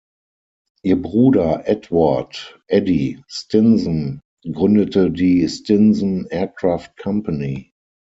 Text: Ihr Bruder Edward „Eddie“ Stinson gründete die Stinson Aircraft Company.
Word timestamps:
Ihr 0.81 0.99
Bruder 0.99 1.67
Edward 1.67 2.59
„Eddie“ 2.65 3.21
Stinson 3.27 4.19
gründete 4.43 5.11
die 5.11 5.47
Stinson 5.47 6.25
Aircraft 6.31 6.93
Company. 6.99 7.71